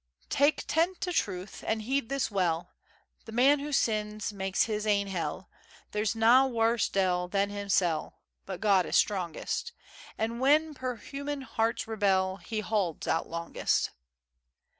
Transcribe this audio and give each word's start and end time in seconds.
Tak'[K] 0.31 0.63
tent 0.65 1.07
o' 1.07 1.11
truth, 1.11 1.63
and 1.67 1.83
heed 1.83 2.09
this 2.09 2.31
well: 2.31 2.71
The 3.25 3.31
man 3.31 3.59
who 3.59 3.71
sins 3.71 4.33
makes 4.33 4.63
his 4.63 4.87
ain 4.87 5.05
hell; 5.05 5.47
There's 5.91 6.15
na 6.15 6.47
waurse 6.47 6.89
de'il 6.89 7.27
than 7.27 7.51
himsel'; 7.51 8.15
But 8.47 8.61
God 8.61 8.87
is 8.87 8.95
strongest: 8.97 9.73
And 10.17 10.39
when 10.39 10.73
puir 10.73 10.95
human 10.95 11.41
hearts 11.43 11.87
rebel, 11.87 12.37
He 12.37 12.61
haulds 12.63 13.07
out 13.07 13.29
longest. 13.29 13.91